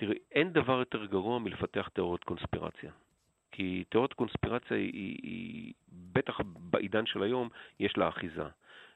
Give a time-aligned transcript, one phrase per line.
[0.00, 2.92] תראי, אין דבר יותר גרוע מלפתח תיאוריות קונספירציה.
[3.52, 5.72] כי תיאוריות קונספירציה היא, היא, היא,
[6.12, 7.48] בטח בעידן של היום,
[7.80, 8.44] יש לה אחיזה.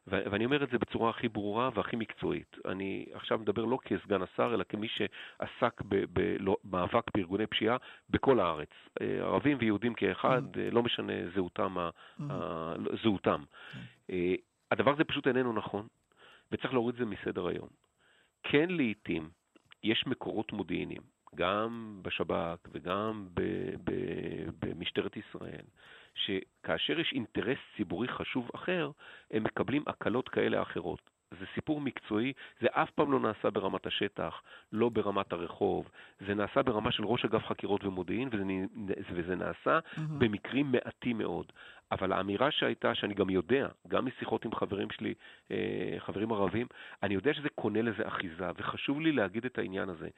[0.06, 2.56] ואני אומר את זה בצורה הכי ברורה והכי מקצועית.
[2.64, 5.82] אני עכשיו מדבר לא כסגן השר, אלא כמי שעסק
[6.12, 7.76] במאבק לא, בארגוני פשיעה
[8.10, 8.70] בכל הארץ.
[9.00, 10.74] אה, ערבים ויהודים כאחד, mm-hmm.
[10.74, 11.76] לא משנה זהותם.
[11.78, 12.22] Mm-hmm.
[13.02, 13.42] זהותם.
[13.42, 14.12] Mm-hmm.
[14.70, 15.86] הדבר הזה פשוט איננו נכון,
[16.52, 17.68] וצריך להוריד את זה מסדר היום.
[18.42, 19.28] כן, לעיתים
[19.84, 21.02] יש מקורות מודיעיניים,
[21.34, 23.28] גם בשב"כ וגם
[24.58, 25.64] במשטרת ישראל,
[26.14, 28.90] שכאשר יש אינטרס ציבורי חשוב אחר,
[29.30, 31.10] הם מקבלים הקלות כאלה אחרות.
[31.40, 34.42] זה סיפור מקצועי, זה אף פעם לא נעשה ברמת השטח,
[34.72, 35.88] לא ברמת הרחוב,
[36.26, 38.44] זה נעשה ברמה של ראש אגף חקירות ומודיעין, וזה,
[39.14, 40.00] וזה נעשה mm-hmm.
[40.18, 41.52] במקרים מעטים מאוד.
[41.92, 45.14] אבל האמירה שהייתה, שאני גם יודע, גם משיחות עם חברים שלי,
[45.50, 46.66] אה, חברים ערבים,
[47.02, 50.08] אני יודע שזה קונה לזה אחיזה, וחשוב לי להגיד את העניין הזה.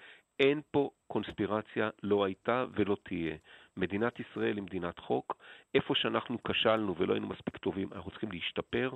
[0.40, 3.36] אין פה קונספירציה, לא הייתה ולא תהיה.
[3.76, 5.36] מדינת ישראל היא מדינת חוק,
[5.74, 8.90] איפה שאנחנו כשלנו ולא היינו מספיק טובים, אנחנו צריכים להשתפר.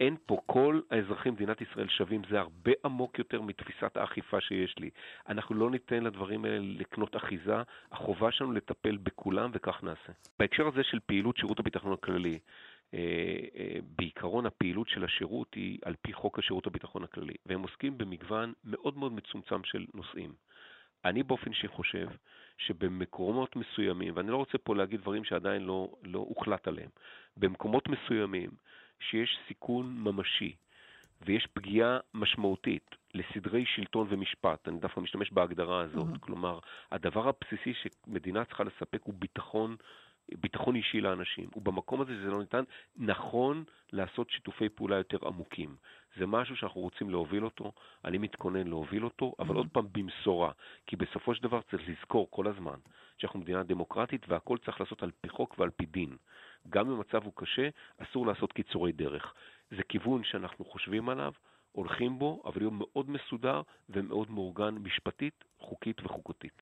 [0.00, 4.90] אין פה כל האזרחים במדינת ישראל שווים, זה הרבה עמוק יותר מתפיסת האכיפה שיש לי.
[5.28, 10.12] אנחנו לא ניתן לדברים האלה לקנות אחיזה, החובה שלנו לטפל בכולם וכך נעשה.
[10.38, 12.38] בהקשר הזה של פעילות שירות הביטחון הכללי,
[12.94, 12.98] אה,
[13.56, 18.52] אה, בעיקרון הפעילות של השירות היא על פי חוק השירות הביטחון הכללי, והם עוסקים במגוון
[18.64, 20.32] מאוד מאוד מצומצם של נושאים.
[21.04, 22.08] אני באופן אישי חושב
[22.58, 26.88] שבמקומות מסוימים, ואני לא רוצה פה להגיד דברים שעדיין לא, לא הוחלט עליהם,
[27.36, 28.50] במקומות מסוימים
[29.00, 30.56] שיש סיכון ממשי
[31.22, 36.18] ויש פגיעה משמעותית לסדרי שלטון ומשפט, אני דווקא משתמש בהגדרה הזאת, mm-hmm.
[36.18, 36.58] כלומר,
[36.92, 39.76] הדבר הבסיסי שמדינה צריכה לספק הוא ביטחון
[40.40, 42.64] ביטחון אישי לאנשים, ובמקום הזה שזה לא ניתן,
[42.96, 45.76] נכון לעשות שיתופי פעולה יותר עמוקים.
[46.16, 47.72] זה משהו שאנחנו רוצים להוביל אותו,
[48.04, 49.58] אני מתכונן להוביל אותו, אבל mm-hmm.
[49.58, 50.52] עוד פעם במשורה,
[50.86, 52.78] כי בסופו של דבר צריך לזכור כל הזמן
[53.18, 56.16] שאנחנו מדינה דמוקרטית והכל צריך לעשות על פי חוק ועל פי דין.
[56.70, 57.68] גם אם המצב הוא קשה,
[57.98, 59.34] אסור לעשות קיצורי דרך.
[59.70, 61.32] זה כיוון שאנחנו חושבים עליו,
[61.72, 66.52] הולכים בו, אבל הוא מאוד מסודר ומאוד מאורגן משפטית, חוקית וחוקתית.